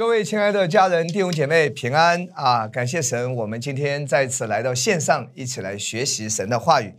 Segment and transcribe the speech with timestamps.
[0.00, 2.66] 各位亲爱的家人、弟兄姐妹平安啊！
[2.66, 6.94] 感谢神，我们今天再次来到线上，一起来学习神的话语。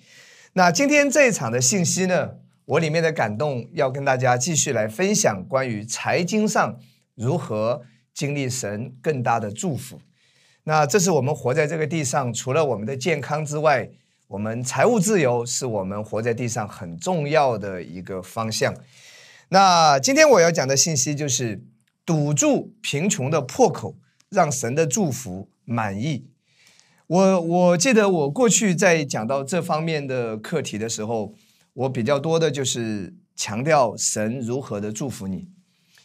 [0.53, 2.35] 那今天这一场的信息呢，
[2.65, 6.77] 我里面的感动要跟大家继续来分享关于财经上
[7.15, 7.81] 如何
[8.13, 9.99] 经历神更大的祝福。
[10.65, 13.89] 那这是我们活在这个地上，除了我们的健康之外，
[14.27, 18.71] 我们财务自由是我们活在地上很重要的一个方向。
[19.49, 21.63] 那今天我要讲的信息就是。
[22.05, 23.95] 堵住贫穷的破口，
[24.29, 26.25] 让神的祝福满意。
[27.07, 31.33] 我我记得我过去在讲到这方面的课题的时候，
[31.73, 35.47] 我比较多的就是强调神如何的祝福你。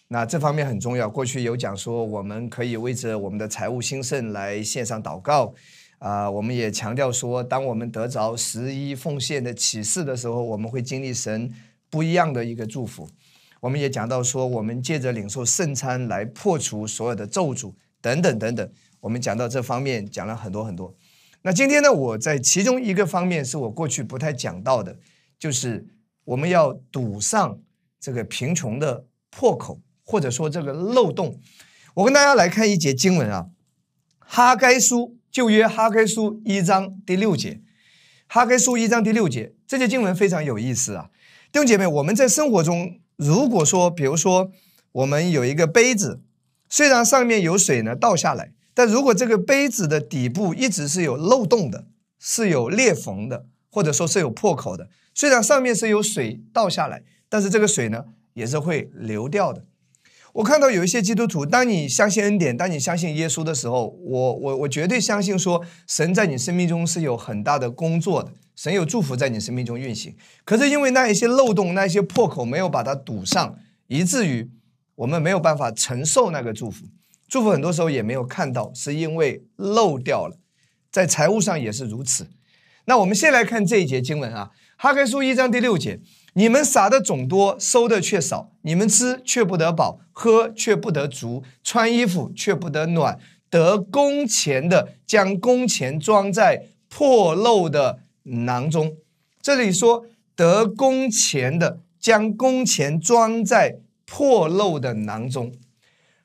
[0.09, 1.09] 那这方面很重要。
[1.09, 5.53] 过去有讲说，我们可以为着我们的财务兴盛来线上祷告
[5.99, 6.31] 啊。
[6.31, 11.53] 我们也强调说，当我们得着十一奉献的启示的时候，我们会经历神
[11.91, 13.09] 不一样的一个祝福。
[13.67, 18.73] 我们也讲到说，我们借着领受圣餐来破除所有的咒诅等等等等。
[19.01, 20.95] 我们讲到这方面讲了很多很多。
[21.43, 25.01] 那今天呢，我在其中一个方面是我过去不太讲到的，
[25.37, 25.85] 就是
[26.27, 27.59] 我们要堵上
[27.99, 31.41] 这个贫穷的破口，或者说这个漏洞。
[31.95, 33.47] 我跟大家来看一节经文啊，
[34.21, 34.99] 《哈该书》
[35.33, 37.55] 旧约《哈该书》一章第六节，
[38.29, 41.11] 《哈该书》一章第六节，这节经文非常有意思啊，
[41.51, 43.01] 弟兄姐妹，我们在生活中。
[43.17, 44.51] 如果说，比如说，
[44.93, 46.21] 我们有一个杯子，
[46.69, 51.87] 虽然上面有水呢倒下来，但如果这个杯子的底部一直是有漏洞的，
[52.19, 59.65] 是有裂缝的，或者说是有破口的，虽然上面是有水倒下来，但是这个水呢也是会流掉的。
[60.35, 68.33] 我看到有一些基督徒，当你相信恩典，当你相信耶稣的时候，我我我绝对相信说，神在你生命中是有很大的工作的。
[68.57, 73.55] 神有祝福在你生命中运行，可是因为那一些漏洞、那一些破口没有把它堵上，
[73.87, 74.51] 以至于
[74.95, 76.87] 我们没有办法承受那个祝福。
[77.29, 80.39] 祝福很多时候也没有看到，是因为漏掉了。
[80.91, 82.29] 在财务上也是如此。
[82.87, 86.01] 那我们先来看这一节经文啊，《哈该书》一章第六节：
[86.33, 93.19] 你们撒的种多，收的却少；你们吃却不得饱，喝却不得足，穿衣服却不得暖，
[93.51, 98.06] 得工钱的将工钱装在破漏的。
[98.27, 98.97] 囊中，
[99.41, 100.05] 这里说
[100.35, 105.53] 得工钱的将工钱装在破漏的囊中。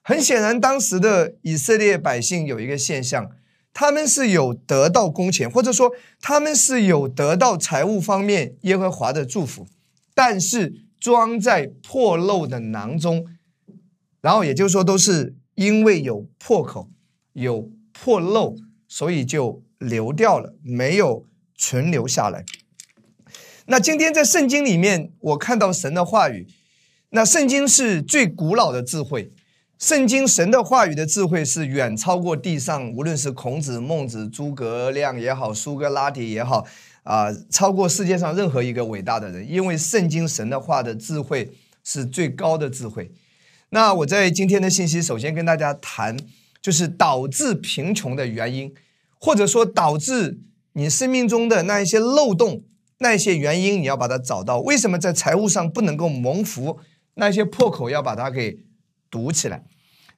[0.02, 3.30] 很显然，当时的以色列百姓有一个现象，
[3.72, 9.68] 他们是有得到工钱，或者说他们是有得到财务方面耶和华的祝福，
[10.16, 13.28] 但是装在破漏的囊中，
[14.22, 16.90] 然后也就是说，都是因为有破口、
[17.34, 18.56] 有破漏，
[18.88, 21.26] 所以就流掉了，没有。
[21.62, 22.44] 存留下来。
[23.68, 26.48] 那今天在圣经里面，我看到神的话语。
[27.12, 29.32] 那圣经是最古老的智慧，
[29.78, 36.66] 圣经神的话语的智慧是远超过地上，无论是孔子、孟子、诸葛亮也好，苏格拉底也好，
[37.04, 39.48] 啊，超过世界上任何一个伟大的人。
[39.48, 41.52] 因为圣经神的话的智慧
[41.84, 43.12] 是最高的智慧。
[43.70, 46.18] 那我在今天的信息，首先跟大家谈，
[46.62, 48.74] 就是导致贫穷的原因，
[49.20, 50.40] 或者说导致。
[50.74, 52.64] 你生命中的那一些漏洞，
[53.00, 54.60] 那一些原因，你要把它找到。
[54.60, 56.80] 为什么在财务上不能够蒙福？
[57.16, 58.60] 那些破口要把它给
[59.10, 59.64] 堵起来。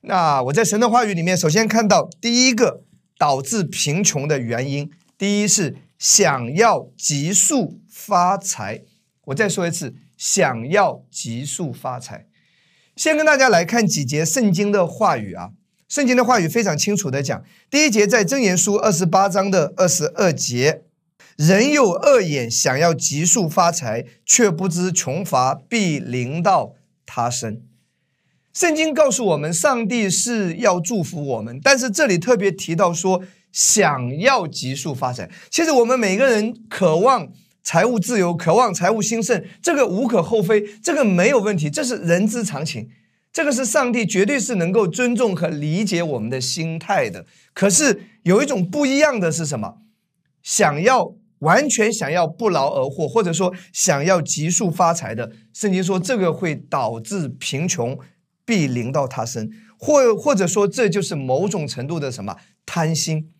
[0.01, 2.83] 那我在神的话语里面，首先看到第一个
[3.17, 8.83] 导致贫穷的原因，第一是想要急速发财。
[9.25, 12.27] 我再说一次，想要急速发财。
[12.95, 15.51] 先跟大家来看几节圣经的话语啊。
[15.93, 20.81] 圣经的话语非常清楚的讲，第一节在箴言书二十八章的二十二节，
[21.37, 26.73] 人有恶眼，想要急速发财，却不知穷乏必临到
[27.05, 27.61] 他身。
[28.51, 33.21] 圣经告诉我们，上帝是要祝福我们，但是这里特别提到说，
[33.51, 35.29] 想要急速发财。
[35.51, 37.31] 其实我们每个人渴望
[37.61, 42.89] 财务自由，渴望财务兴盛，这个无可厚非，这个没有问题，这是人之常情。
[43.33, 47.25] 这个是上帝绝对是能够尊重和理解我们的心态的。
[47.53, 49.79] 可是有一种不一样的是什么？
[50.43, 57.97] 想要完全想要不劳而获，或者说想要急速发财的，圣经说这个会导致贫穷
[58.45, 59.49] 必临到他身，
[59.79, 63.31] 或或者说这就是某种程度的什么贪心？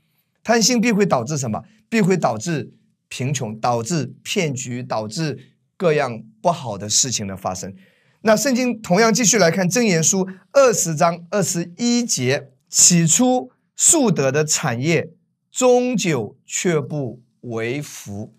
[0.44, 1.64] 贪心必会导致什么？
[1.88, 2.74] 必会导致
[3.08, 7.76] 贫穷，导致骗局，导致各样不好的事情的发生。
[8.26, 15.10] 那圣经同样继续来看箴言书二十章二十一节，起初树德的产业，
[15.52, 18.34] 终究却不为福。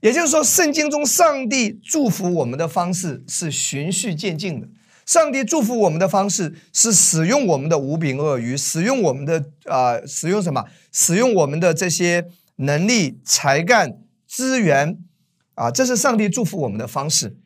[0.00, 4.68] 也就是说，圣经中上帝祝福我们的方式是循序渐进的。
[5.06, 10.66] 上帝祝福我们的方式是使用我们的五柄鳄鱼，使用我们的啊，使用什么？
[10.92, 12.26] 使用我们的这些
[12.56, 14.98] 能力、才干、资源
[15.54, 17.38] 啊，这是上帝祝福我们的方式。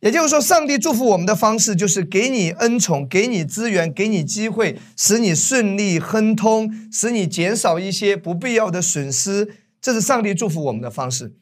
[0.00, 9.56] 也就是说，上帝祝福我们的方式就是给你恩宠，给你资源，给你机会，使你顺利亨通，使你减少一些不必要的损失。
[9.82, 11.34] 这是上帝祝福我们的方式。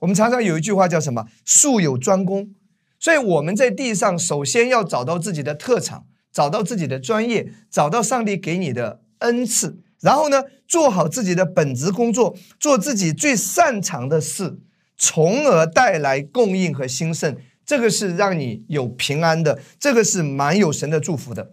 [0.00, 1.26] 我们常常有一句话叫什么？
[1.44, 2.50] 术有专攻。
[2.98, 14.58] 所以我们在地上首先要找到自己的特长，找到自己的专业，找到上帝给你的恩赐，然后呢，做好自己的本职工作，做自己最擅长的事，
[14.96, 17.36] 从而带来供应和兴盛。
[17.68, 21.52] 这个是让你有平安的，这个是蛮有神的祝福的。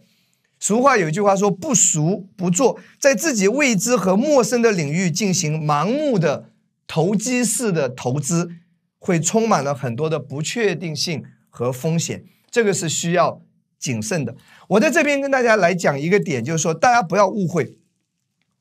[0.61, 6.51] 俗话有一句话说：“不熟不做，在自己未知和陌生的领域进行盲目的
[6.87, 8.49] 投机式的投资，
[8.97, 12.23] 会充满了很多的不确定性和风险。
[12.49, 13.41] 这个是需要
[13.77, 14.37] 谨慎的。”
[14.69, 17.77] 我在这边跟大家来讲一个点，就是说大家不要误会，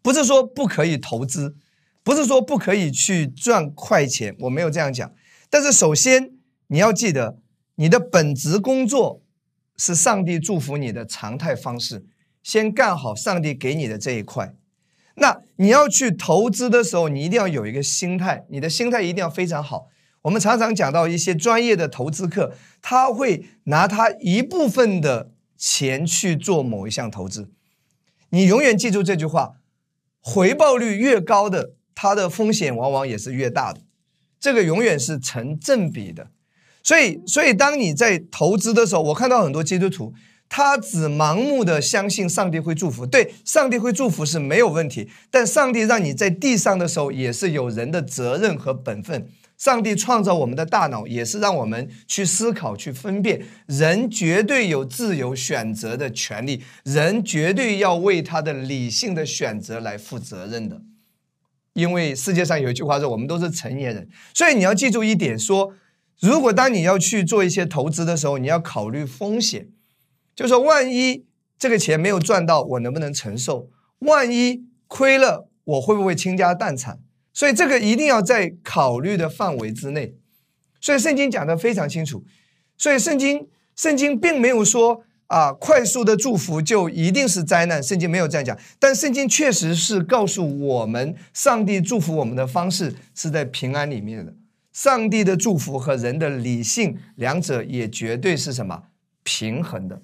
[0.02, 1.54] 不是说不可以投资，
[2.02, 5.12] 不是说不可以去赚快钱，我没有这样讲。
[5.48, 6.32] 但是首先
[6.66, 7.38] 你要记得。
[7.76, 9.22] 你的本职工作
[9.76, 12.04] 是上帝祝福你的常态方式，
[12.42, 14.54] 先干好上帝给你的这一块。
[15.16, 19.88] 那你要去投资的时候，你一定要有一个心态，你的心态一定要非常好。
[20.22, 27.50] 我们常常讲到一些专业的投资客，他会拿他一部分的钱去做某一项投资。
[28.30, 29.56] 你永远记住这句话：
[30.20, 33.82] 回报率越高的，它的风险往往也是越大的。
[34.40, 36.30] 这个永远是成正比的。
[36.84, 40.12] 所以，所以当你在投资的时候，我看到很多基督徒，
[40.50, 43.06] 他只盲目的相信上帝会祝福。
[43.06, 49.26] 对，上帝会祝福是没有问题，但上帝让你在地上的时候，也是有人的责任和本分。
[49.56, 53.40] 上帝创造我们的大脑，也是让我们去思考、去分辨。
[53.66, 60.82] 人绝对有自由选择的权利，人绝对要为他的理性的选择来负责任的。
[61.72, 65.72] 因为世界上有一句话说：“我们都是成年人。”所以你要记住一点，说。
[66.20, 69.68] 如果当你要去做一些投资的时候，你要考虑风险，
[70.34, 71.24] 就说万一
[71.58, 73.68] 这个钱没有赚到，我能不能承受？
[74.00, 77.00] 万一亏了，我会不会倾家荡产？
[77.32, 80.14] 所以这个一定要在考虑的范围之内。
[80.80, 82.24] 所以圣经讲的非常清楚。
[82.76, 87.82] 所以圣经圣经并没有说啊，快速的祝福就一定是灾难。
[87.82, 94.34] 圣经没有这样讲，但圣经确实是告诉我们，上帝祝福我们的方式是在平安里面的。
[94.74, 98.82] 上帝的祝福和人的理性，两者也绝对是什么
[99.22, 100.02] 平衡的。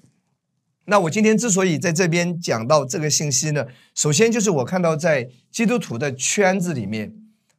[0.85, 7.13] 那我今天之所以在这边讲到这个信息呢，首先就是我看到在基督徒的圈子里面，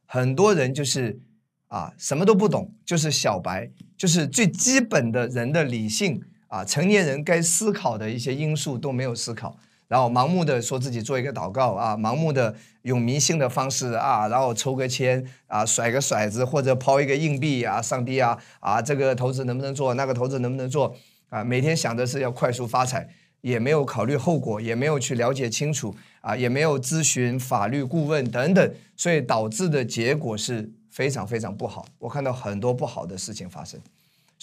[0.05, 1.19] 很多人就是
[1.67, 9.55] 啊什么都不懂，就是小白，就是最基本的人的理性啊，成年人该思考的一些因素都没有思考。
[9.93, 20.95] 然后盲目的说自己做一个祷告啊，盲目的用迷信的方式啊，然后抽个签啊，甩个骰子或者抛一个硬币啊，上帝啊啊，这个投资能不能做，那个投资能不能做
[21.29, 21.43] 啊？
[21.43, 23.07] 每天想的是要快速发财，
[23.41, 31.85] 也没有考虑后果，也没有去了解清楚啊，也没有咨询法律顾问等等，所以导致的结果是非常非常不好。
[31.99, 33.79] 我看到很多不好的事情发生。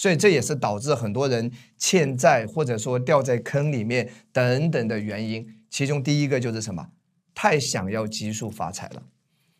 [0.01, 5.47] 所以这也是导致很多人欠债或者说掉在坑里面等等的原因。
[5.69, 6.87] 其中第一个就是什么？
[7.35, 9.03] 太想要急速发财了。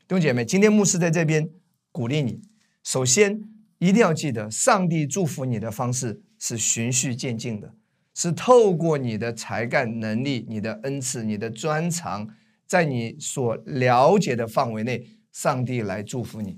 [0.07, 1.48] 弟兄姐妹，今天牧师在这边
[1.91, 2.41] 鼓励你，
[2.83, 3.39] 首先
[3.77, 7.75] 一定要记得，上帝祝福你的方式是循序渐进的，
[8.15, 12.27] 是透过你的才干、能力、你的恩赐、你的专长，
[12.65, 16.57] 在你所了解的范围内，上帝来祝福你。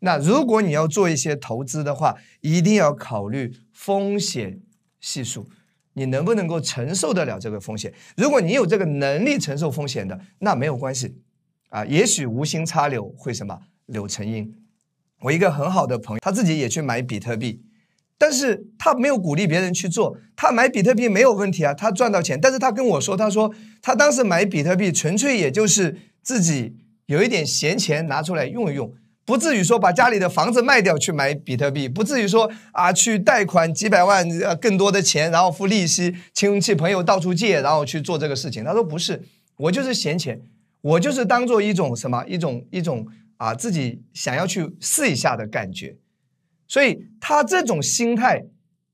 [0.00, 4.60] 那如果你要做一些投资的话，一定要考虑风险
[5.00, 5.48] 系数，
[5.94, 7.92] 你能不能够承受得了这个风险？
[8.16, 11.16] 如果你有这个能力承受风险的，那没有关系
[11.70, 11.84] 啊。
[11.86, 14.54] 也许无心插柳会什么柳成荫。
[15.20, 17.62] 我一个很好的朋友，他自己也去买比特币，
[18.18, 20.18] 但是他没有鼓励别人去做。
[20.36, 22.38] 他买比特币没有问题啊，他赚到钱。
[22.38, 26.76] 但是他跟我说，他说他当时买比特币纯粹也就是自己
[27.06, 28.92] 有一点闲钱拿出来用一用。
[29.26, 38.62] 不至于说把家里的房子卖掉去买比特币，不至于说啊去贷款几百万呃更多的钱，然后付利息，亲戚朋友到处借，然后去做这个事情。
[38.62, 39.20] 他说不是，
[39.56, 40.40] 我就是闲钱，
[40.80, 43.04] 我就是当做一种什么一种一种
[43.36, 45.96] 啊自己想要去试一下的感觉。
[46.68, 48.44] 所以他这种心态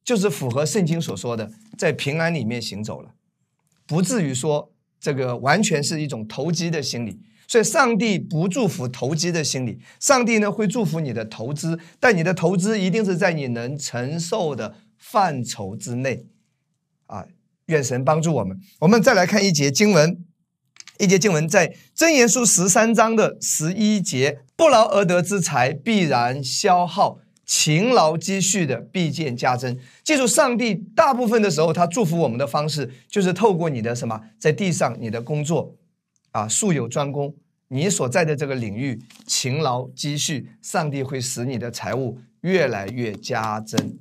[0.02, 3.10] 就是符合圣经所说的，在平安里面行走了，
[3.86, 7.20] 不至于说这个完全是一种投机的心理。
[7.52, 9.78] 所以，上帝不祝福投机的心理。
[10.00, 16.24] 上帝呢会祝福你的投资，但你的投资一定是在你能承受的范畴之内。
[17.04, 17.26] 啊，
[17.66, 18.58] 愿神帮助我们。
[18.78, 20.24] 我们再来看一节经文，
[20.98, 29.78] 一节经文在箴言书十三章的十一节：不劳而得之财必然消耗，勤劳积蓄的必见加增。
[30.02, 35.76] 记住，上帝大部分的时候，他祝福我们的方式，就是透过你的什么，在地上你的工作
[36.30, 37.34] 啊，素有专攻。
[37.72, 43.98] 你所在的这个领域，勤劳积蓄，上帝会使你的财物越来越加增。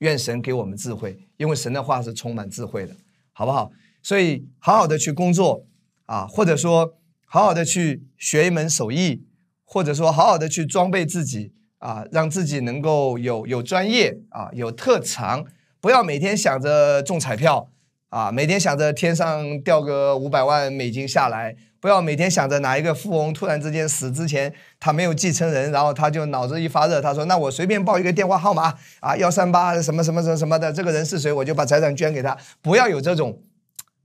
[0.00, 2.94] 愿神给我们智慧，因为神的话是充满智慧的，
[3.32, 3.72] 好不好？
[4.02, 5.64] 所以好好的去工作
[6.04, 9.24] 啊，或者说好好的去学一门手艺，
[9.64, 15.46] 或者说好好的去装备自己啊，让自己能够有有专业啊，有特长，
[15.80, 17.70] 不要每天想着中彩票
[18.10, 21.56] 啊，每天想着天上掉个五百万美金下来。
[21.84, 24.50] 不要每天想着哪一个富翁突然之间死之前
[24.80, 33.38] 他没有继承人，然后他就脑子一发热，他说：“那我随便报一个电话号码啊，幺三八什么什么什么什么的，这个人是谁，我就把财产捐给他。”不要有这种，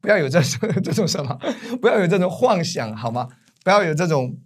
[0.02, 0.42] 不要有这
[0.84, 1.40] 这种什么，
[1.80, 3.30] 不要有这种幻想，好吗？
[3.64, 4.38] 不要有这种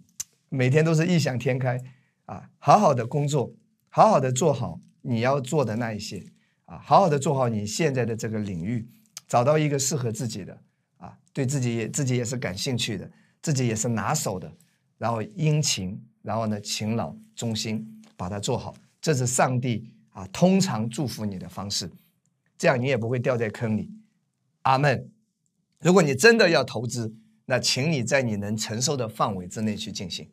[0.48, 1.80] 每天都是异想天开
[2.26, 2.44] 啊！
[2.60, 3.52] 好好的工作，
[3.88, 6.22] 好好的做好你要做的那一些
[6.66, 8.86] 啊，好好的做好你现在的这个领域，
[9.26, 10.56] 找到一个适合自己的
[10.98, 13.10] 啊，对自己也自己也是感兴趣的。
[13.44, 14.50] 自己也是拿手的，
[14.96, 17.86] 然后殷勤，然后呢勤劳忠心，
[18.16, 21.90] 把它做好，这是上帝啊通常祝福你的方式，
[22.56, 23.90] 这样你也不会掉在坑里。
[24.62, 25.10] 阿门。
[25.80, 30.26] 如果你真的要投资，那请你在你能承受的范围之内去进行。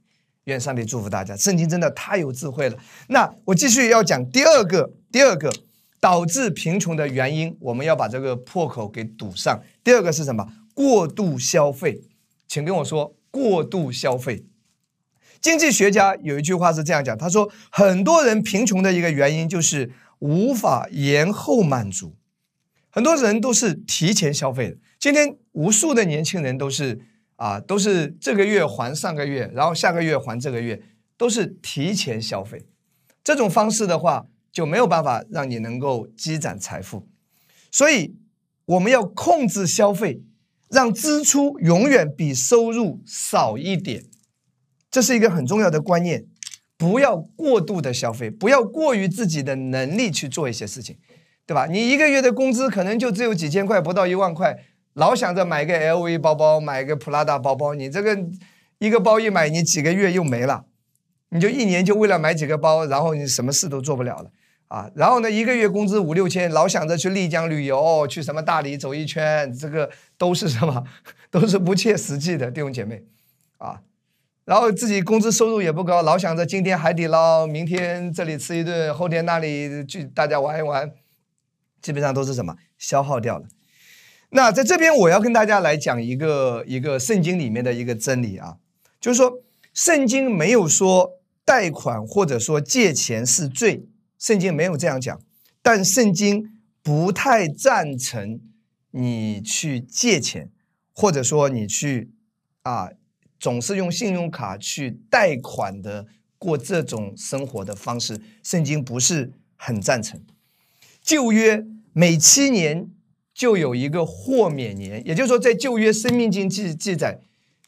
[0.45, 1.35] 愿上帝祝福大家。
[1.35, 2.77] 圣经真的太有智慧了。
[3.09, 5.53] 那我继续要讲第二个，第二个
[5.99, 9.61] 导致贫穷的原因，我们要把这个破口给堵上。
[9.83, 10.47] 第二个是什么？
[10.73, 12.01] 过度消费。
[12.51, 14.45] 请跟我说，过度消费。
[15.39, 22.17] 经济学家有一句话是这样讲，他说，很多人贫穷的一个原因就是无法延后满足，
[22.89, 24.77] 很多人都是提前消费的。
[24.99, 26.99] 今天无数的年轻人都是
[27.37, 30.83] 啊，都是这个月还上个月，然后下个月还这个月，
[31.15, 32.65] 都是提前消费。
[33.23, 37.07] 这种方式的话，就没有办法让你能够积攒财富。
[37.71, 38.17] 所以
[38.65, 40.23] 我们要控制消费。
[40.71, 44.05] 让支出永远比收入少一点，
[44.89, 46.25] 这是一个很重要的观念。
[46.77, 50.97] 不要过度的消费，不要过于自己的能力去做一些事情，
[51.45, 51.67] 对吧？
[51.67, 54.57] 你一个月的工资可能就只有几千块，不到一万块，
[54.93, 58.17] 老想着买个 LV 包包，买个普拉达包包，你这个
[58.79, 60.65] 一个包一买，你几个月又没了，
[61.29, 64.31] 你就一年就为了买几个包，然后你什么事都做不了了。
[64.71, 70.85] 啊，然后呢，一个月工资五六千，老想着去丽江旅游，去什么大理走一圈，这个都是什么，
[71.29, 73.03] 都是不切实际的弟兄姐妹，
[73.57, 73.81] 啊，
[74.45, 80.89] 然后自己工资收入也不高，老想着今天海底捞，明天这里吃一顿，后天那里去大家玩一玩，
[81.81, 83.47] 基本上都是什么消耗掉了。
[84.29, 88.55] 那在这边我要跟大家来讲一个一个圣经里面的一个真理啊，
[89.01, 89.39] 就是说
[89.73, 93.89] 圣经没有说贷款或者说借钱是罪。
[94.21, 95.19] 圣经没有这样讲，
[95.63, 98.39] 但圣经不太赞成
[98.91, 100.51] 你去借钱，
[100.93, 102.11] 或者说你去
[102.61, 102.91] 啊，
[103.39, 106.05] 总是用信用卡去贷款的
[106.37, 108.21] 过这种生活的方式。
[108.43, 110.21] 圣经不是很赞成。
[111.01, 112.91] 旧约每七年
[113.33, 117.19] 就有一个豁免年，也就是说，在旧约生命经记记载，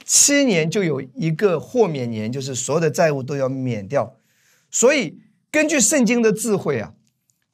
[0.06, 4.20] 七年就有一个豁免年，就是所有的债务都要免掉。
[4.70, 5.18] 所以。
[5.54, 6.94] 根据圣经的智慧啊，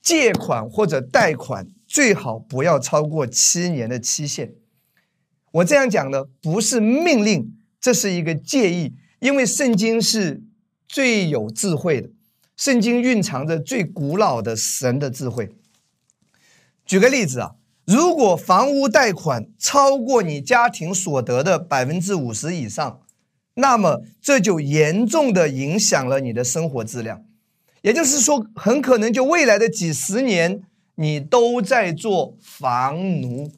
[0.01, 4.53] 借款或者贷款最好不要超过七年的期限。
[5.51, 10.41] 我这样讲呢，不是命令，这是一个建议，因为圣经是
[10.87, 12.09] 最有智慧的，
[12.55, 15.49] 圣经蕴藏着最古老的神的智慧。
[16.85, 23.01] 举个例子啊，如果房屋贷款超过你家庭所得的百分之五十以上，
[23.55, 27.25] 那么这就严重的影响了你的生活质量。
[27.81, 30.61] 也就是说，很可能就未来的几十年，
[30.95, 33.51] 你都在做房奴。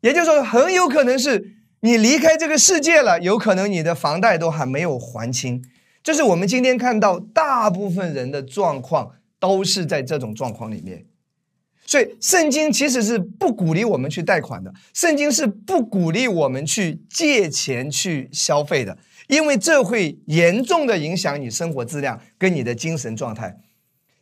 [0.00, 5.64] 也就是说，很有可能是你离开这个世界了，有可能你的房贷都还没有还清。
[6.02, 11.06] 这是我们今天看到大部分人的状况，都是在这种状况里面。
[11.84, 18.96] 所以，圣经其实是不鼓励我们去贷款的，圣经是不鼓励我们去借钱去消费的。
[19.32, 23.58] 因为这会严重的影响你生活质量跟你的精神状态。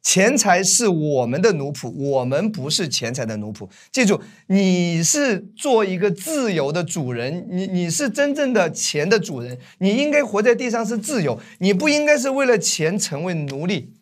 [0.03, 3.69] 钱财是我们的奴仆，我们不是钱财的奴仆。
[3.91, 9.59] 记住，你是做一个自由的主人，你你是真正的钱的主人。
[9.79, 13.93] 你应该活在地上是自由，你不应该是为了钱成为奴隶。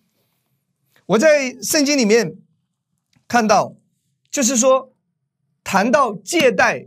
[1.07, 2.35] 我在圣经里面
[3.27, 3.75] 看到，
[4.31, 4.93] 就是说
[5.65, 6.87] 谈到借贷，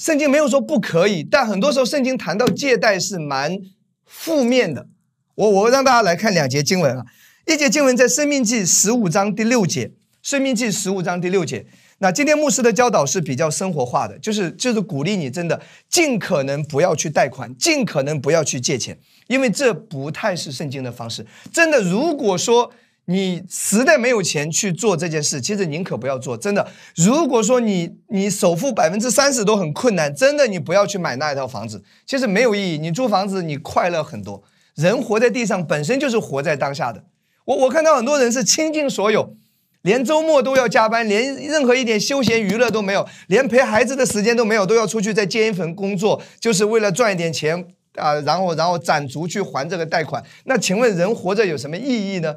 [0.00, 3.58] 圣经没有说不可以，但很多时候圣经谈到借贷是蛮
[4.06, 4.86] 负面的。
[5.34, 7.04] 我我让大家来看两节经文啊，
[7.46, 9.88] 一节经文在《生命记》十五章第六节，
[10.22, 11.66] 《生命记》十五章第六节。
[11.98, 21.26] 那今天牧师的教导是比较生活化的，就是就是鼓励你真的尽可能不要去贷款，尽可能不要去借钱，因为这不太是圣经的方式。
[21.52, 22.72] 真的，如果说
[23.10, 26.36] 你实在没有钱去做这件事，其实宁可不要做。
[26.36, 32.78] 真的，如果说你你首付百分之三十都很困难，真的你不要去买那一套房子，其实没有意义。
[32.78, 34.42] 你租房子你快乐很多，
[34.76, 37.02] 人活在地上本身就是活在当下的。
[37.46, 39.34] 我我看到很多人是倾尽所有。
[39.82, 50.22] 连周末都要加班，连任何一点休闲娱乐都没有，连陪孩子的时间都没有，都要出去再接一份工作，就是为了赚一点钱啊，然后然后攒足去还这个贷款。
[50.44, 52.36] 那请问人活着有什么意义呢？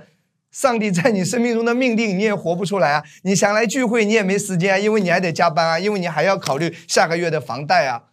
[0.54, 3.04] 上帝在你生命中的命定你也活不出来啊！
[3.24, 8.04] 你想来聚会你也没时间啊，因为你还得加班啊，因为你还要考虑下个月的房贷啊。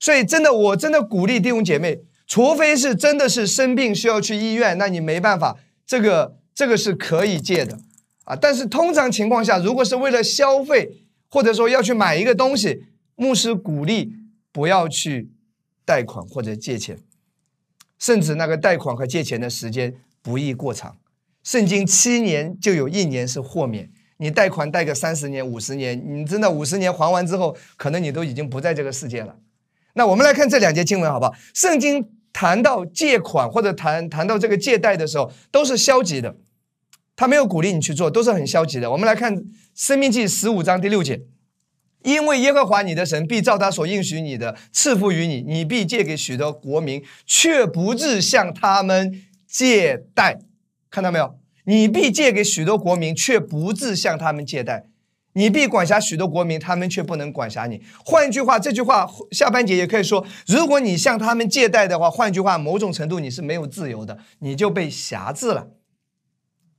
[0.00, 7.78] 所以真的，我真的鼓励弟兄姐妹，除非是真的是生病需要去医院，那你没办法，这个这个是可以借的。
[8.24, 10.96] 啊，但是通常情况下，如果是为了消费，
[11.28, 14.14] 或者说要去买一个东西，牧师鼓励
[14.50, 15.30] 不要去
[15.84, 16.98] 贷款或者借钱，
[17.98, 20.96] 甚至那个贷款和借钱的时间不宜过长。
[21.46, 29.36] 圣经七年就有一年是豁免，你贷款贷个三十年、五十年，你真的五十年还完之后，可能你都已经不在这个世界了。
[29.92, 31.32] 那我们来看这两节经文好不好？
[31.54, 36.34] 圣经谈到借款或者谈谈到这个借贷的时候，都是消极的。
[37.14, 38.90] 他没有鼓励你去做，都是很消极的。
[38.90, 39.36] 我们来看
[39.72, 41.20] 《生命记》十五章第六节
[42.02, 50.40] ：“因为耶和华你的神必照他所应许你的赐福于你，你必借给许多国民，却不至向他们借贷。”
[50.90, 51.38] 看到没有？
[51.64, 54.86] 你必借给许多国民，却不自向他们借贷；
[55.32, 57.82] 你必管辖许多国民，他们却不能管辖你。
[58.04, 65.68] 换句话，这句话下半节也可以说：如果你向他们借贷的话，换句话，某种程度你是没有自由的，你就被辖制了。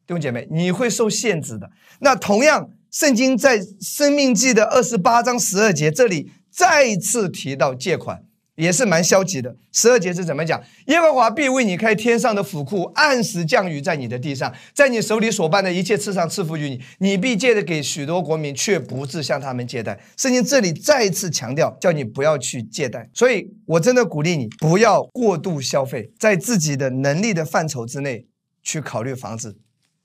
[0.05, 1.69] 弟兄姐妹，你会受限制的。
[1.99, 8.23] 那同样，圣经在《生命记》的二十八章十二节这里再次提到借款，
[8.57, 9.55] 也是蛮消极的。
[9.71, 10.61] 十二节是怎么讲？
[10.87, 16.81] 耶和华必为你开天上的府库，按时降雨在你的地上，在你手里所办的一切赐上赐福于你。
[16.99, 19.99] 你必借的给许多国民，却不是向他们借贷。
[20.17, 23.09] 圣经这里再次强调，叫你不要去借贷。
[23.13, 28.27] 所以我真的鼓励你，不要过度消费，在自己的能力的范畴之内
[28.61, 29.57] 去考虑房子。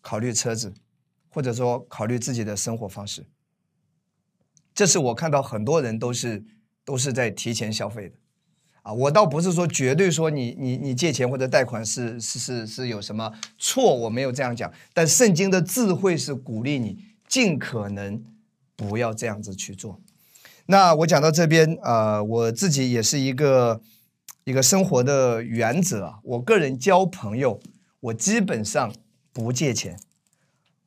[0.05, 0.75] 考虑车子，
[1.29, 3.25] 或者说考虑自己的生活方式，
[4.75, 6.43] 这是我看到很多人都是
[6.85, 8.17] 都是在提前消费的，
[8.83, 18.23] 啊，我倒不是说绝对说你你你借钱或者贷款是是是是有什么错，我没有这样讲，但圣经的智慧是鼓励你尽可能
[18.77, 20.01] 不要这样子去做。
[20.67, 23.81] 那我讲到这边，呃，我自己也是一个
[24.45, 27.61] 一个生活的原则啊，我个人交朋友，
[28.01, 28.93] 我基本上。
[29.35, 29.99] 不借钱，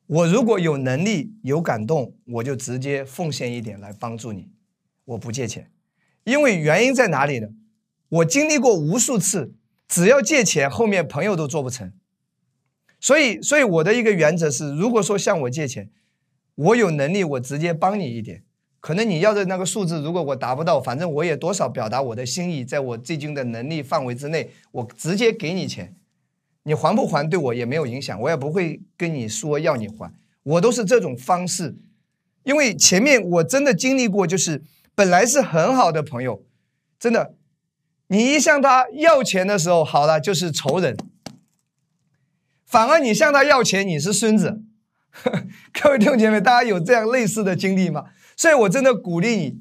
[0.06, 4.46] 我如果有能力、有感动，我就直接奉献一点来帮助你。
[5.04, 5.68] 我不借钱，
[6.22, 7.48] 因为原因在哪里呢？
[8.08, 9.52] 我经历过无数次，
[9.88, 11.92] 只要借钱，后面朋友都做不成。
[13.00, 15.90] 所以，所以我的一个原则是，如果说向我借钱，
[16.54, 18.42] 我有能力，我直接帮你一点。
[18.80, 25.96] 可能你要的那个数字，如果我达不到，反正我也多少表达我的心意，在我最近的能力范围之内，我直接给你钱。
[26.62, 31.76] 你还不还对我也没有影响，我也不会跟你说要你还，我都是这种方式，
[32.44, 34.62] 因为前面我真的经历过，就是
[34.94, 36.44] 本来是很好的朋友，
[36.98, 37.34] 真的，
[38.08, 40.96] 你一向他要钱的时候，好了就是仇人，
[42.64, 44.62] 反而你向他要钱，你是孙子。
[45.72, 48.04] 各位弟兄姐妹，大家有这样类似的经历吗？
[48.36, 49.58] 所以我真的鼓励你，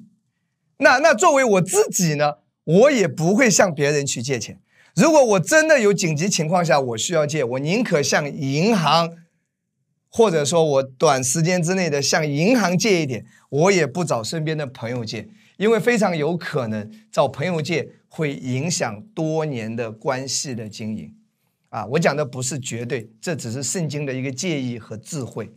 [0.79, 4.59] 那那作为我自己呢，我也不会向别人去借钱。
[4.95, 9.11] 如果我真的有紧急情况下，我需要借，我宁可向银行，
[10.09, 21.13] 或者说我短时间之内的向银行借一点，我也不找身边的朋友借，因为非常有可能找朋友借会影响多年的关系的经营。
[21.69, 25.51] 啊，我讲的不是绝对，这只是圣经的一个建议和智慧。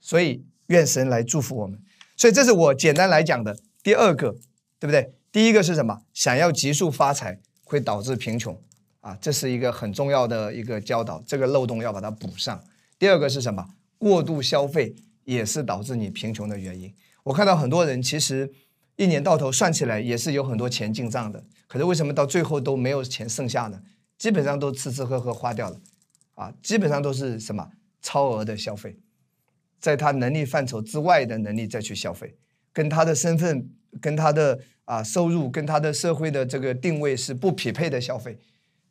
[0.00, 1.78] 所以愿神来祝福我们。
[2.16, 4.32] 所以这是我简单来讲的第二个，
[4.78, 5.12] 对不对？
[5.30, 6.02] 第一个是什么？
[6.12, 7.40] 想要急速发财。
[7.66, 8.56] 会导致贫穷，
[9.00, 12.62] 啊，这是一个很重要的一个教导，这个漏洞要把它补上。
[12.98, 13.66] 第二个是什么？
[13.96, 14.94] 过度消费
[15.24, 16.92] 也是导致你贫穷的原因。
[17.24, 18.52] 我看到很多人其实
[18.96, 21.42] 一年到头算起来也是有很多钱进账的，
[21.74, 23.82] 可是为什么到最后都没有钱剩下呢？
[24.16, 25.80] 基本上都吃吃喝喝花掉了，
[26.34, 27.68] 啊，基本上都是什么
[28.00, 28.96] 超额的消费，
[29.80, 32.36] 在他能力范畴之外的能力再去消费。
[32.72, 33.68] 跟他的身份、
[34.00, 38.38] 跟他的啊收入、跟他的社会的这个定位是不匹配的消费，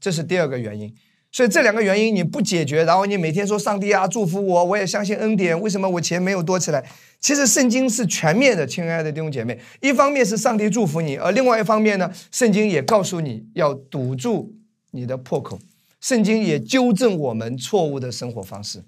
[0.02, 0.94] 这是第二个原因。
[1.34, 6.86] 所以这两个原因你不解决，然后你每天说上帝啊祝福我，我也相信恩典，为什么我钱没有多起来？
[7.20, 14.54] 其实圣经是全面的，亲爱的弟兄姐妹，一方面是上帝祝福你，而另外一方面呢，圣经也告诉你要堵住
[14.92, 15.58] 你的破口，
[16.00, 18.84] 圣经也纠正我们错误的生活方式。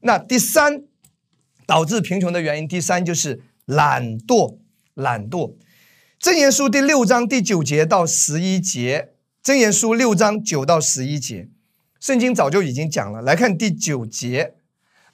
[0.00, 0.82] 那第三
[1.66, 4.56] 导致贫穷的原因，第三就是懒惰，
[4.94, 5.52] 懒惰。
[6.20, 9.10] 箴言书第六章第九节到十一节，
[9.44, 11.48] 箴言书六章九到十一节。
[12.06, 14.54] 圣经早就已经讲了，来看第九节，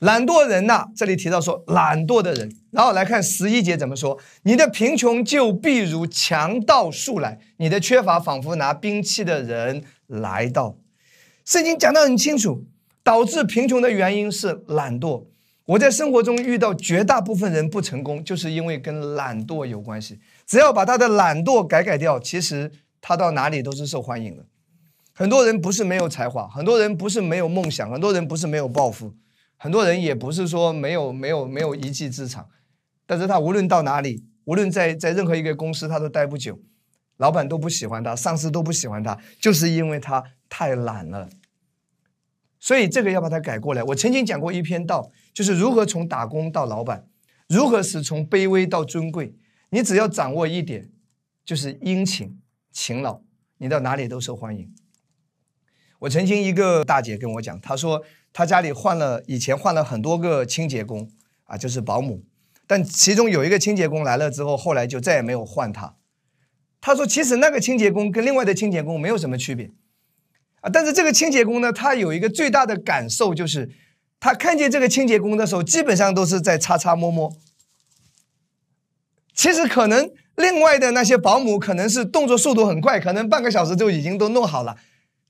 [0.00, 10.76] 懒惰人呐，这里提到说懒惰的人，然后来看十一节怎么说，你的贫穷就必如强盗速来，你的缺乏仿佛拿兵器的人来到。
[11.46, 12.66] 圣经讲得很清楚，
[13.02, 15.24] 导致贫穷的原因是懒惰。
[15.64, 20.20] 我在生活中遇到绝大部分人不成功，就是因为跟懒惰有关系。
[20.46, 24.44] 只要把他的懒惰改改掉，其实他到哪里都是受欢迎的。
[25.14, 29.14] 很多人不是没有才华，很多人不是没有梦想，很多人不是没有抱负，
[29.56, 32.48] 很多人也不是说没有没有没有一技之长，
[33.06, 36.58] 但是他无论到哪里，无论在在任何一个公司，他都待不久，
[37.18, 41.28] 老板都不喜欢他，上司都不喜欢他，就是因为他太懒了。
[42.58, 43.82] 所以这个要把它改过来。
[43.82, 47.06] 我曾经讲过一篇道，就是如何从打工到老板，
[47.48, 49.34] 如何使从卑微到尊贵。
[49.70, 50.90] 你只要掌握一点，
[51.44, 52.40] 就是殷勤
[52.72, 53.20] 勤劳，
[53.58, 54.72] 你到哪里都受欢迎。
[56.02, 61.08] 我曾经一个大姐跟我讲，她说她家里换了以前换了很多个清洁工
[61.44, 62.24] 啊，就是保姆，
[62.66, 65.94] 但其中有一个清洁工来了之后，后来就再也没有换她。
[66.80, 69.70] 她说，其实那个清洁工跟另外的清洁工没有什么区别
[70.60, 73.70] 啊，但是这个清洁工呢，他有一个最大的感受就是，
[74.18, 77.32] 他看见这个清洁工的时候，基本上都是在擦擦摸摸。
[79.32, 84.76] 其实可能另外的那些保姆可能是动作速度很快，可能半个小时就已经都弄好了。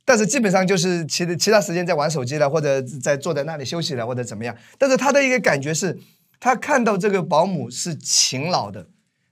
[0.05, 4.55] 但是基本上就是其其他时间在玩手机了，或者在坐在那里休息了，或者怎么样。
[4.77, 5.97] 但是他的一个感觉是，
[6.41, 8.89] 他看到这个保姆是勤劳的，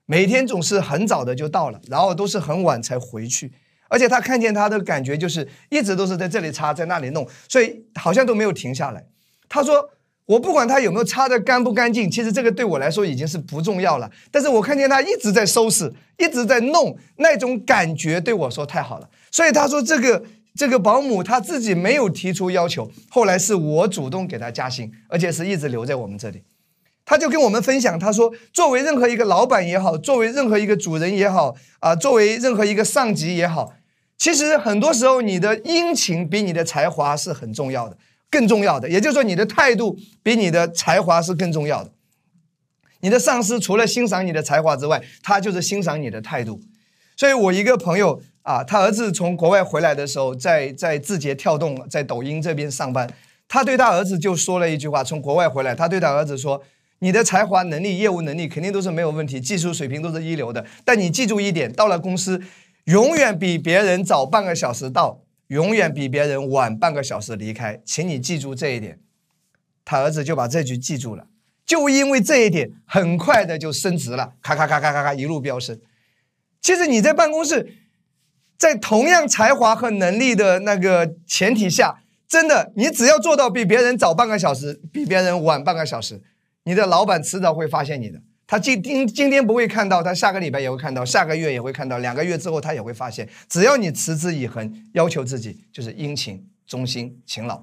[0.06, 3.52] 每天总是很早的就到了，然后都是很晚才回去。
[3.88, 9.04] 而且他看见他的感觉就是一直都是在这里擦，在那里弄，所以好像都没有停下来。
[9.48, 9.90] 他说
[10.26, 14.08] ：“我不管他有没有擦的干不干净，其实这个对我来说已经是不重要了。
[14.30, 19.08] 但是我看见他一直在收拾，一直在弄，那种感觉对我说太好了。
[19.32, 20.22] 所以他说这个。”
[20.60, 26.42] 这个保姆他自己没有提出要求，后来是我主动给他加薪，而且是一直留在我们这里。
[27.06, 33.72] 他就跟我们分享，他说：“作为任何一个老板也好，作为任何一个主人也好，啊，作为任何一个上级也好，
[34.18, 37.96] 其实很多时候你的殷勤比你的才华是很重要的，
[38.30, 38.86] 更重要的。
[38.86, 41.90] 也就是说，你的态度比你的才华是更重要的。
[43.00, 46.60] 你的上司除了欣赏你的才华之外，他就是欣赏你的态度。
[47.16, 53.08] 所以我一个朋友。”啊，他儿子从国外回来的时候，在在字节跳动，在抖音这边上班。
[53.46, 56.62] 他对他儿子就说了一句话：从国外回来，他对他儿子说
[57.00, 60.64] ：“你的才华、能力、业务能力肯定都是没有问题，技术水平都是一流的。
[60.84, 62.40] 但你记住一点，到了公司，
[62.84, 67.80] 永远比别人早半个小时到，永远比别人晚半个小时离开。
[67.84, 68.98] 请你记住这一点。”
[69.84, 71.26] 他儿子就把这句记住了，
[71.66, 75.78] 就因为这一点，很快的就升职了，咔咔咔咔咔咔一路飙升。
[76.62, 77.74] 其实你在办公室。
[78.60, 86.20] 在同样才华和能力的那个前提下，真的，你只要做到比别人早半个小时，比别人晚半个小时，
[86.64, 88.20] 你的老板迟早会发现你的。
[88.46, 93.26] 他今今今天不会看到，他下个礼拜也会看到，下个月也会看到，两个月之后他也会发现。
[93.48, 97.62] 只要你持之以恒，要求自己就是殷勤、忠心、勤劳，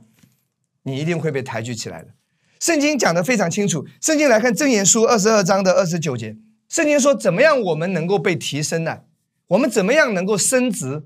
[0.81, 2.07] 你一定会被抬举起来的。
[2.59, 3.85] 圣经讲的非常清楚。
[4.01, 6.35] 圣经来看箴言书二十二章的二十九节，
[6.67, 9.01] 圣经说怎么样我们能够被提升呢？
[9.47, 11.03] 我们怎么样能够升职？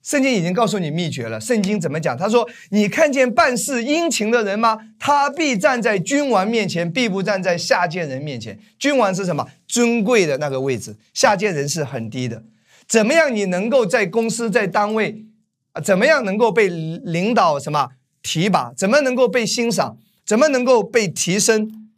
[0.00, 1.38] 圣经已经告诉你秘诀了。
[1.38, 2.16] 圣经怎么讲？
[2.16, 4.78] 他说：“你看见办事殷勤的人吗？
[4.98, 8.58] 他必站在君王面前，必不站在下贱人面前。
[8.78, 9.46] 君王是什么？
[9.66, 12.42] 尊贵的那个位置，下贱人是很低的。
[12.86, 13.34] 怎么样？
[13.34, 15.26] 你能够在公司在单位
[15.72, 15.82] 啊？
[15.82, 17.90] 怎么样能够被领导什么
[18.22, 18.72] 提拔？
[18.74, 19.98] 怎么能够被欣赏？
[20.24, 21.90] 怎么能够被提升？”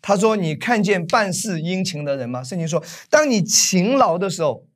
[0.00, 4.66] 他说：“你看见办事殷勤的人吗？”圣经说：“当你勤劳的时候。”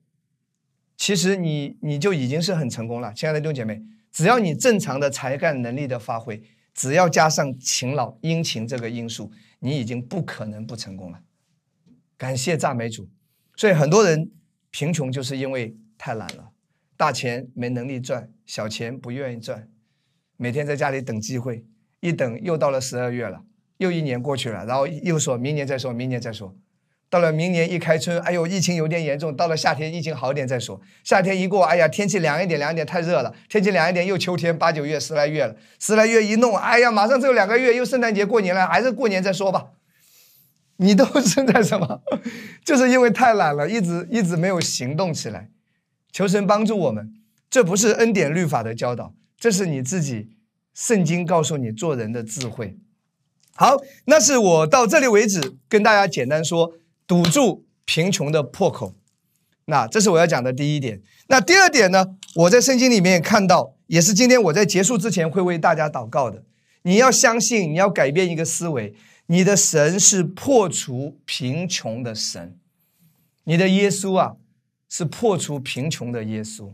[0.97, 3.81] 其实你你就已经是很成功了，亲爱的弟兄姐妹，
[4.11, 6.41] 只要你正常的才干能力的发挥，
[6.73, 11.21] 只要加上勤劳殷勤这个因素，你已经不可能不成功了。
[12.17, 13.09] 感谢赞美主。
[13.57, 14.31] 所以很多人
[14.71, 16.51] 贫穷就是因为太懒了，
[16.97, 19.69] 大钱没能力赚，小钱不愿意赚，
[20.37, 21.65] 每天在家里等机会，
[21.99, 23.43] 一等又到了十二月了，
[23.77, 26.55] 又一年过去了，然后又说明年再说，明年再说，
[27.07, 29.33] 到了明年一开春，哎呦，疫情有点严重。
[29.35, 30.81] 到了夏天，疫情好点再说。
[31.03, 33.33] 夏天一过，哎呀，天气凉一点，凉一点太热了。
[33.47, 35.55] 天气凉一点，又秋天，八九月十来月了。
[35.79, 39.67] 十来月一弄，哎呀，马上只有两个月，又圣诞节过年了，还是过年再说吧。
[40.77, 42.01] 你都是在什么？
[42.65, 45.49] 就是因为太懒了，一直一直没有行动起来。
[46.11, 47.13] 求神帮助我们，
[47.49, 50.31] 这不是恩典律法的教导，这是你自己
[50.73, 52.77] 圣经告诉你做人的智慧。
[53.53, 56.73] 好，那是我到这里为止，跟大家简单说。
[57.07, 58.95] 堵住贫穷的破口，
[59.65, 61.01] 那这是我要讲的第一点。
[61.27, 62.17] 那第二点呢？
[62.35, 66.43] 我在圣经里面看到，也是今天我在结束之前会为大家祷告的。
[66.81, 68.93] 你要相信，你要改变一个思维，
[69.27, 72.57] 你的神是破除贫穷的神，
[73.45, 74.35] 你的耶稣啊
[74.89, 76.73] 是破除贫穷的耶稣。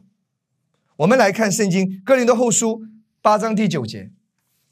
[0.97, 2.83] 我们来看圣经哥林多后书
[3.21, 4.09] 八章第九节。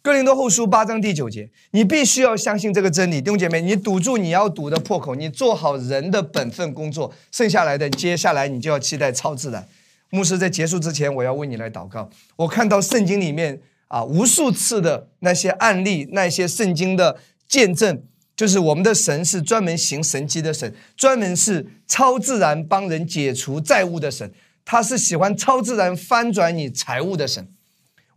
[0.09, 9.67] 哥林多后书八章第九节，你必须要相信这个真理，弟兄姐妹，你堵住你要堵的破口，你做好人的本分工作，剩下来的，接下来你就要期待超自然。
[10.09, 12.09] 牧师在结束之前，我要为你来祷告。
[12.37, 17.17] 我看到圣经里面啊，无数次的那些案例，那些圣经的
[17.47, 18.01] 见证，
[18.35, 24.33] 就是我们的神是专门行神迹的神，专门是超自然帮人解除债务的神，
[24.65, 27.47] 他是喜欢超自然翻转你财务的神。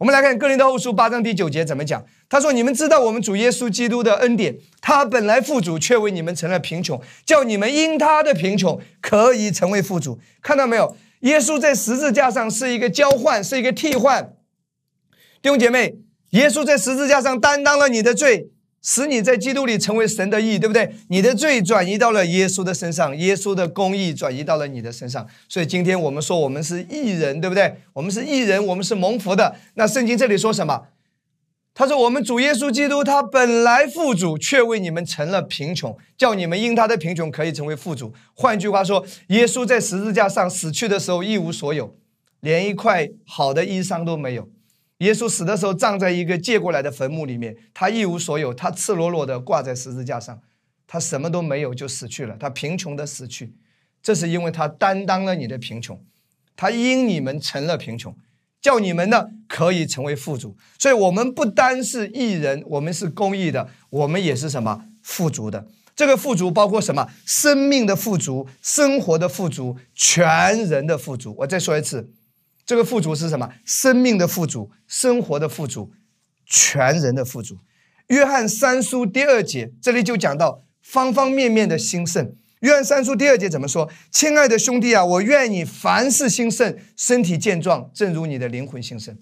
[0.03, 2.05] 我们来看《哥林多后书》八章第九节怎么讲？
[2.29, 10.19] 他说：“你们知道我们主耶稣基督的恩典，他本来富足，却为你们成了贫穷，叫你们因他的贫穷可以成为富足。
[10.43, 10.97] 看到没有？
[11.21, 14.35] 耶稣在十字架上是一个交换，是一个替换。
[15.41, 15.95] 弟兄姐妹，
[16.31, 18.51] 耶稣在十字架上担当了你的罪。”
[18.83, 20.93] 使你在基督里成为神的义，对不对？
[21.09, 25.27] 你的罪转移到了耶稣的身上，耶稣的公义转移到了你的身上。
[25.49, 27.77] 所以今天我们说我们是义人，对不对？
[27.93, 29.57] 我们是义人，我们是蒙福的。
[29.75, 30.89] 那圣经这里说什么？
[31.75, 41.97] 他说：“我们主耶稣基督，他本来富足，却为你们成了贫穷，叫你们因他的贫穷可以成为富足。”换句话说，耶稣在十字架上死去的时候一无所有，
[42.41, 44.51] 连一块好的衣裳都没有。
[45.03, 50.41] 耶稣死的时候，葬在一个借过来的坟墓里面，他一无所有，他赤裸裸的挂在十字架上，
[50.87, 53.53] 他什么都没有就死去了，他贫穷的死去，
[54.01, 56.01] 这是因为他担当了你的贫穷，
[56.55, 58.15] 他因你们成了贫穷，
[58.61, 65.67] 叫你们呢可以成为富足，所以我们不单是义人，我们是公义的，我们也是什么富足的？
[65.97, 67.09] 这个富足包括什么？
[67.27, 71.35] 生命的富足，生活的富足，全人的富足。
[71.39, 72.13] 我再说一次。
[72.73, 73.53] 这个富足是什么？
[73.67, 75.93] 生命的富足，生活的富足，
[76.47, 77.59] 全人的富足。
[78.07, 82.35] 约翰三书第二节，这里就讲到方方面面的兴盛。
[82.61, 83.91] 约翰三书第二节怎么说？
[84.11, 89.19] 亲爱的兄弟啊，我愿你凡事兴盛，身体健壮，正如你的灵魂兴盛。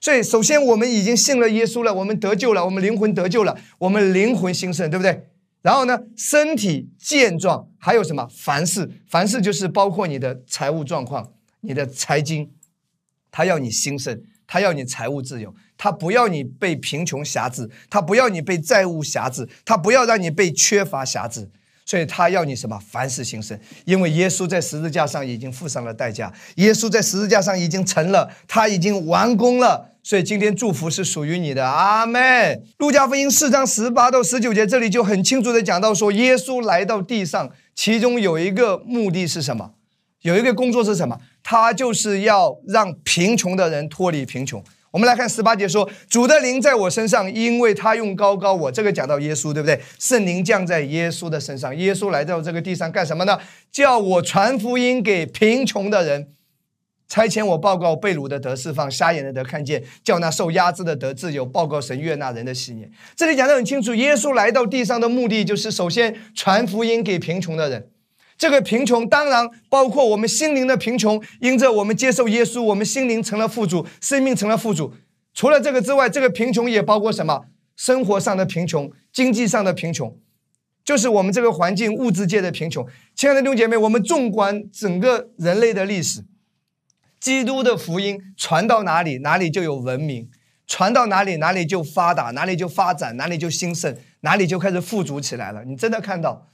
[0.00, 5.26] 所以，首先我们已经信了耶稣了，我们得救了，我们灵魂得救了，我们灵魂兴盛，对不对？
[5.62, 8.28] 然后呢，身体健壮，还有什么？
[8.32, 12.52] 凡事，凡事就是包括你的财务状况，你的财经。
[13.36, 21.46] 他要你兴盛，他要你财务自由，他不要你被贫穷辖制，他不要你被债务辖制，他不要让你被缺乏辖制，
[21.84, 22.78] 所以他要你什么？
[22.78, 32.62] 凡事兴盛，因为耶稣在十字架上已经付上了代价，耶稣在十字架上已经成了，他已经完工了，所以今天祝福是属于你的，阿门。
[32.78, 39.74] 路加福音四章十八到十九节，这里就很清楚的讲到说，耶稣来到地上，其中有一个目的是什么？
[40.22, 41.20] 有一个工作是什么？
[41.48, 44.60] 他就是要让贫穷的人脱离贫穷。
[44.90, 49.80] 我们来看十八节说：“主的灵在我身上，因为他用高高我。”这个讲到耶稣，对不对？
[49.96, 53.38] 圣灵降在耶稣的身上，耶稣来到这个地上干什么呢？
[53.70, 56.30] 叫我传福音给贫穷的人，
[57.06, 62.90] 差遣我报告被掳的得释放，瞎眼的得看见，叫那受压制的得自由，报告神悦纳人的喜年。
[63.14, 67.90] 这里讲的很清楚，耶稣来到地上的目的就是首先传福音给贫穷的人。
[68.38, 74.92] 这个贫穷当然包括我们心灵的贫穷，因着我们接受耶稣，我们心灵成了富足，生命成了富足。
[75.32, 77.46] 除了这个之外，这个贫穷也包括什么？
[77.74, 80.18] 生活上的贫穷，经济上的贫穷，
[80.82, 82.86] 就是我们这个环境物质界的贫穷。
[83.14, 86.24] 亲爱的弟兄姐妹，我们纵观整个人类的历史，
[87.20, 90.24] 基督的福音传到哪里，哪里就有文明；
[90.66, 95.64] 传到哪里，哪里就发达，哪里就发展，哪里就兴盛，哪里就开始富足起来了。
[95.64, 96.48] 你真的看到？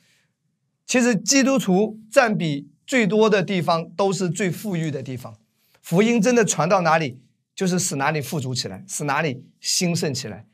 [0.87, 5.35] 其实基督徒占比最多的地方，都是最富裕的地方。
[5.81, 7.18] 福音真的传到哪里，
[7.55, 10.47] 就是使哪里富足起来，使哪里兴盛起来。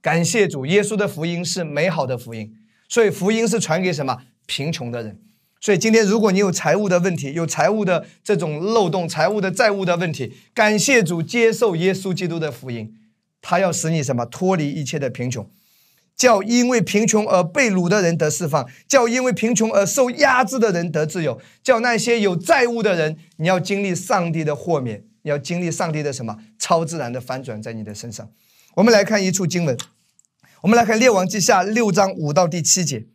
[0.00, 2.56] 感谢主，耶稣的福音是美好的福音，
[2.88, 5.20] 所以福音是传给什么贫穷的人。
[5.60, 12.96] 所以今天，如果你有财务的问题，有财务的这种漏洞、财务的债务的问题，感谢主，接受耶稣基督的福音，
[13.42, 15.46] 他要使你什么脱离一切的贫穷。
[16.20, 28.28] 叫因为贫穷而被掳的人得释放，叫因为贫穷而受压制的人得自由，叫那些有债务的人，你要经历上帝的豁免，你要经历上帝的什么超自然的翻转在你的身上。
[28.74, 29.74] 我们来看一处经文，
[30.60, 33.06] 我们来看列王记下六章五到第七节，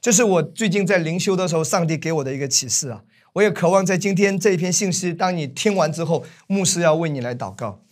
[0.00, 3.02] 这是我最近在灵修的时候，上帝给我的一个启示啊。
[3.34, 7.82] 我也渴望在今天这一篇信息，当你听完之后，牧师要为你来祷告，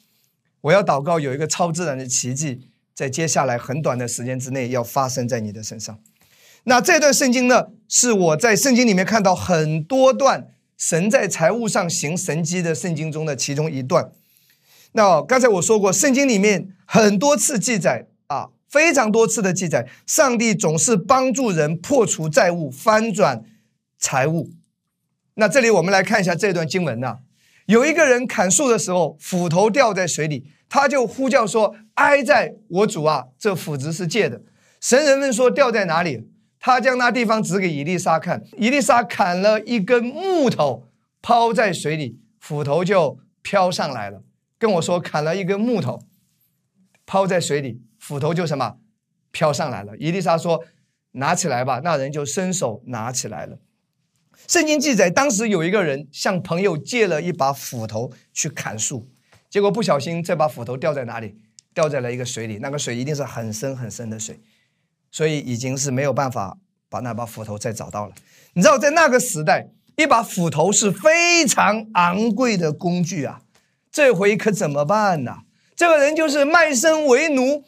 [0.62, 2.68] 我要祷告有一个超自然的奇迹。
[3.02, 5.98] 在接下来很短的时间之内要发生在你的身上。
[6.62, 10.46] 那这段圣经呢，是我在圣经里面看到很多段
[10.78, 14.12] 神在财务上行神迹的圣经中的其中一段。
[14.92, 23.42] 那刚才我说过，圣经里面很多次记载啊，非常多次的记载，上帝总是帮助人破除债务、翻转
[23.98, 24.50] 财务。
[25.34, 27.18] 那这里我们来看一下这段经文呢，
[27.66, 30.46] 有一个人砍树的时候，斧头掉在水里。
[30.74, 34.42] 他就呼叫说：“哀在我主啊，这斧子是借的。”
[34.80, 36.28] 神人问说：“掉在哪里？”
[36.58, 38.44] 他将那地方指给伊丽莎看。
[38.56, 40.88] 伊丽莎砍了一根木头，
[41.20, 44.22] 抛在水里，斧头就飘上来了。
[44.58, 46.00] 跟我说：“砍了一根木头，
[47.04, 48.76] 抛在水里，斧头就什么
[49.32, 50.64] 飘上来了。”伊丽莎说
[51.12, 53.58] ：“拿起来吧。”那人就伸手拿起来了。
[54.46, 59.08] 圣经记载，当时有一个人向朋友借了一把斧头去砍树。
[59.50, 61.36] 结果不小心，这把斧头掉在哪里？
[61.74, 62.58] 掉在了一个水里。
[62.58, 64.40] 那个水一定是很深很深的水，
[65.10, 66.58] 所以已经是没有办法
[66.88, 68.14] 把那把斧头再找到了。
[68.54, 73.42] 你知道，在那个时代，一把斧头是非常昂贵的工具啊。
[73.90, 75.38] 这回可怎么办呢？
[75.74, 77.64] 这个人就是卖身为奴，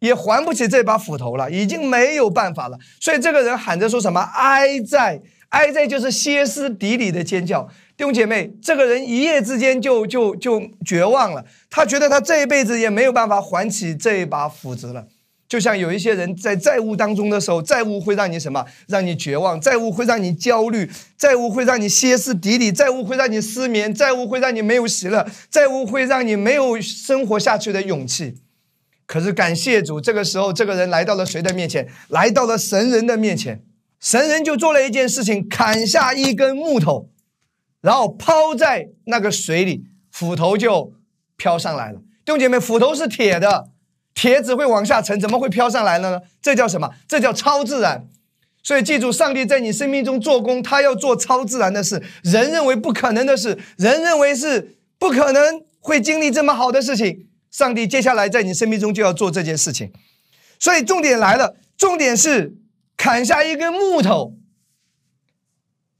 [0.00, 2.78] 也还不起这把斧头了，已经没有办法了。
[3.00, 11.44] 所以这个人喊着说什么：“哀在，哀在，就是歇斯底里的尖叫。”弟兄姐妹，这个人一夜之间就就就绝望了。
[11.70, 15.06] 他觉得他这一辈子也没有办法还起这一把斧子了。
[15.46, 18.64] 就像有一些人在债务当中的时候，债务会让你什么？
[18.88, 28.34] 让你绝望，债务会让你焦虑，债务会让你歇斯底里，债务会让你失眠，债务会让你没有喜乐，债务会让你没有生活下去的勇气。
[29.06, 31.86] 可是感谢主，这个时候这个人来到了谁的面前？
[32.08, 33.62] 来到了神人的面前。
[34.00, 37.10] 神人就做了一件事情，砍下一根木头。
[37.84, 40.94] 然后抛在那个水里，斧头就
[41.36, 41.98] 飘上来了。
[42.24, 43.68] 弟兄姐妹，斧头是铁的，
[44.14, 46.20] 铁只会往下沉，怎么会飘上来了呢？
[46.40, 46.88] 这叫什么？
[47.06, 48.08] 这叫超自然。
[48.62, 52.02] 所以记住，上帝在你生命中做工，他要做超自然的事。
[52.22, 59.92] 人认为不可能的事，人认为是不可能会经历这么好的事情，上帝接下来在你生命中就要做这件事情。
[60.58, 62.56] 所以重点来了，重点是
[62.96, 64.34] 砍下一根木头。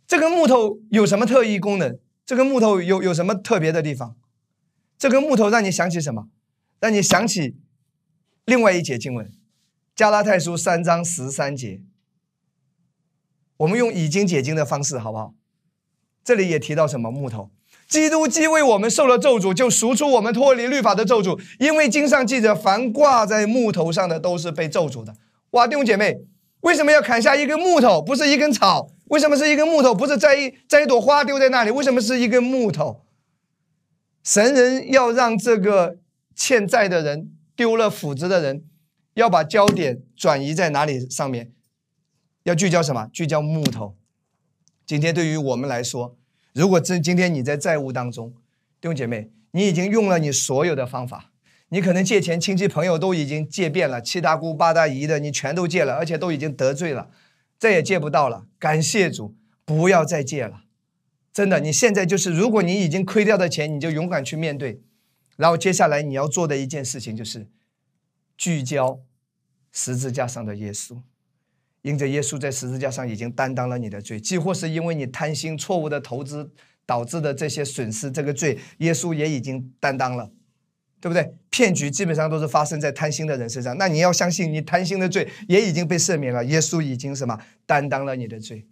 [0.06, 1.98] 这根木头有什么特异功能？
[2.26, 4.16] 这根木头有有什么特别的地方？
[4.98, 6.28] 这根木头让你想起什么？
[6.80, 7.56] 让你想起
[8.44, 9.26] 另外一节经文，
[9.94, 11.82] 《加拉太书》三章十三节。
[13.58, 15.34] 我们用已经解经的方式，好不好？
[16.22, 17.50] 这里也提到什么木头？
[17.86, 21.40] 基督既为我们受了咒诅，就赎出我们脱离律法的咒诅。
[21.58, 25.14] 因为经上记着，凡挂在木头上的，都是被咒诅的。
[25.50, 26.18] 哇，弟兄姐妹，
[26.64, 28.90] 为什么要砍下一根木头，不是一根草？
[29.08, 29.94] 为什么是一根木头？
[29.94, 31.70] 不是摘一摘一朵花丢在那里？
[31.70, 33.04] 为什么是一根木头？
[34.22, 35.98] 神人要让这个
[36.34, 38.64] 欠债的人、丢了斧子的人，
[39.12, 41.52] 要把焦点转移在哪里上面？
[42.44, 43.08] 要聚焦什么？
[43.12, 43.96] 聚焦木头。
[44.86, 46.16] 今天对于我们来说，
[46.54, 48.30] 如果今今天你在债务当中，
[48.80, 51.30] 弟兄姐妹，你已经用了你所有的方法，
[51.74, 57.10] 你可能借钱，亲戚朋友都已经借遍了，七大姑八大姨的你全都借了，而且都已经得罪了。
[57.58, 59.34] 再也借不到了，感谢主，
[59.64, 60.62] 不要再借了。
[61.32, 64.82] 真的，你现在就是，如果你已经亏掉的钱，你就勇敢去面对。
[65.36, 67.48] 然后接下来你要做的一件事情就是
[68.38, 69.00] 聚焦
[69.72, 71.02] 十字架上的耶稣，
[71.82, 76.52] 因着耶稣在十字架上已经担当了你的罪，几乎是因为你贪心、错误的投资
[76.86, 80.30] 导致的这些损失，这个罪耶稣也已经担当了。
[81.04, 81.34] 对不对？
[81.50, 83.76] 骗局基本上都是发生在贪心的人身上。
[83.76, 86.42] 那你要相信，你贪心的罪也已经被赦免了。
[86.46, 88.64] 耶稣已经什么担当了你的罪。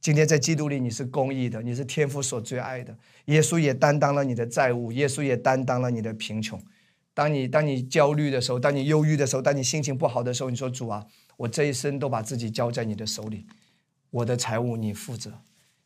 [0.00, 2.96] 今天在基督里你是公义的，你是天父所最爱的。
[3.24, 6.56] 耶稣也担当了你的债务，耶稣也担当了你的贫穷。
[7.14, 11.04] 当你当你焦虑的时候，当你忧郁的时候，当你心情不好的时候，你说主啊，
[11.36, 13.44] 我这一生都把自己交在你的手里，
[14.10, 15.32] 我的财务你负责。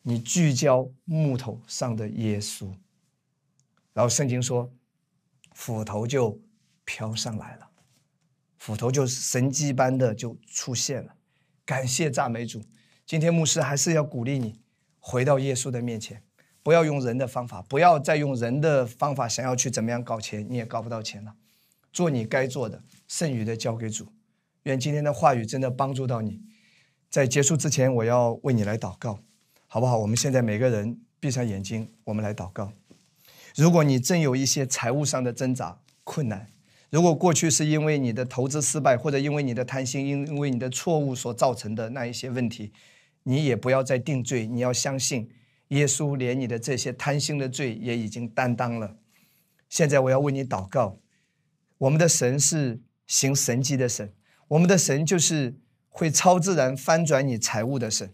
[0.03, 2.71] 你聚焦木头上的耶稣。
[3.95, 4.71] 然后圣经说。
[5.57, 6.39] 斧头就
[6.85, 7.67] 飘上来了，
[8.59, 11.15] 斧头就神迹般的就出现了。
[11.65, 12.63] 感谢赞美主！
[13.07, 14.61] 今天牧师还是要鼓励你
[15.01, 16.23] 回到耶稣的面前，
[16.63, 21.35] 不要用人的方法，不要再用人的方法想要去怎么样搞钱，你也搞不到钱了。
[21.91, 24.13] 做你该做的，剩余的交给主。
[24.65, 26.43] 愿今天的话语真的帮助到你。
[27.09, 29.21] 在结束之前，我要为你来祷告，
[29.67, 29.97] 好不好？
[29.97, 32.71] 我们现在每个人闭上眼睛，我们来祷告。
[33.57, 36.47] 如果你真有一些财务上的挣扎困难，
[36.91, 42.71] 如果过去是因为你的投资失败，或者因为你的贪心，因为你的错误所造成的那一些问题，
[43.23, 44.47] 你也不要再定罪。
[44.47, 45.31] 你要相信，
[45.69, 48.97] 耶稣连你的这些贪心的罪也已经担当了。
[49.71, 51.01] 现在我要为你祷告，
[51.79, 54.13] 我们的神是行神迹的神，
[54.49, 55.57] 我们的神就是
[55.89, 58.13] 会超自然翻转你财务的神，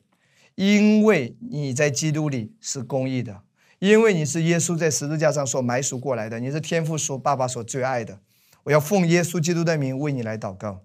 [0.55, 3.43] 因为你在基督里是公义的，
[3.89, 8.21] 因为你是耶稣在十字架上所埋赎过来的，你是天父所爸爸所最爱的。
[8.63, 10.83] 我要奉耶稣基督的名为你来祷告，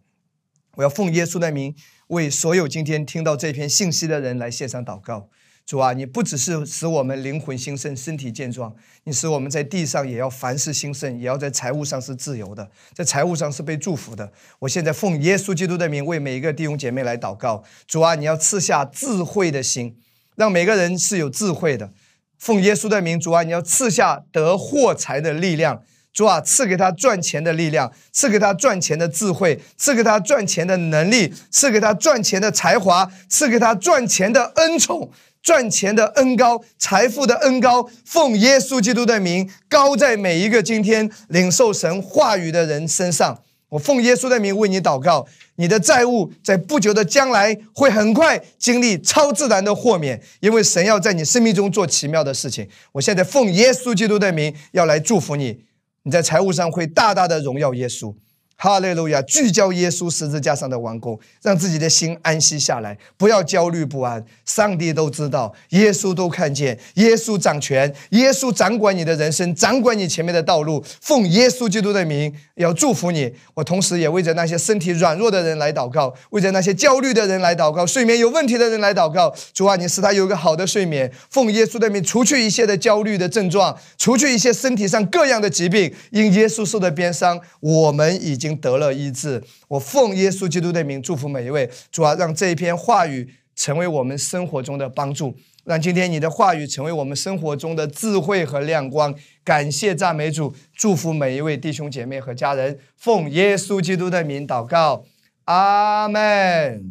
[0.77, 1.75] 我要奉耶稣的名
[2.07, 5.29] 为所有今天听到这篇信息的人来献上祷告。
[5.63, 14.33] 主啊，你不只是使我们灵魂兴盛、身体健壮，你使我们在地上也要凡事兴盛，也要在财务上是自由的，在财务上是被祝福的。
[14.57, 17.63] 我现在奉耶稣基督的名为每一个弟兄姐妹来祷告。
[17.85, 19.99] 主啊，你要赐下智慧的心，
[20.35, 21.93] 让每个人是有智慧的。
[22.38, 25.81] 奉耶稣的名，主啊，你要赐下得获财的力量。
[26.13, 35.11] 主啊，赐给他赚钱的力量，赐给他赚钱的智慧，赐给他赚钱的能力，赐给他赚钱的才华，赐给他赚钱的恩宠。
[35.43, 43.43] 赚钱的恩高，财富的恩高，奉耶稣基督的名，高在每一个今天领受神话语的人身上。
[43.70, 52.68] 我奉耶稣的名为你祷告，你的债务在不久的将来会很快经历超自然的豁免，因为神要在你生命中做奇妙的事情。
[52.93, 55.59] 我现在奉耶稣基督的名要来祝福你，
[56.03, 58.15] 你在财务上会大大的荣耀耶稣。
[58.59, 59.21] 哈利路亚！
[59.21, 64.25] 聚焦耶稣十字架上的完工，让自己的心安息下来，不要焦虑不安。
[64.45, 70.83] 上帝都知道，耶稣都看见，耶稣掌权，耶稣掌管你的人生，掌管你前面的道路。
[70.99, 73.31] 奉耶稣基督的名，要祝福你。
[73.53, 79.31] 我同时也为着那些身体软弱的人来祷告，为着那些焦虑的人来祷告，睡眠有问题的人来祷告。
[79.53, 81.11] 主啊，你使他有个好的睡眠。
[81.29, 85.93] 奉耶稣的名，除去一切的焦虑的症状，除去一些身体上各样的疾病。
[86.09, 88.57] 因耶稣受的鞭伤，我们已经经。
[88.57, 95.35] 得了医治，我奉耶稣基督的名祝福每一位，主啊，让这一篇话语成为我们生活中的帮助，
[95.65, 99.13] 让今天你的话语成为我们生活中的智慧和亮光。
[99.43, 105.05] 感谢赞美主，祝福每一位弟兄姐妹和家人，奉耶稣基督的名祷告，
[105.45, 106.85] 阿门。